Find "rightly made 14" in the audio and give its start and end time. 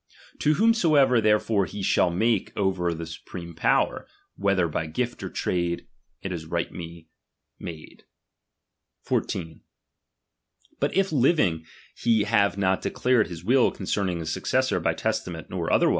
6.47-9.61